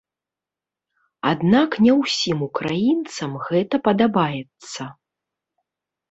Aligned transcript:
Аднак 1.31 1.75
не 1.87 1.91
ўсім 1.97 2.37
украінцам 2.47 3.31
гэта 3.49 3.75
падабаецца. 3.89 4.87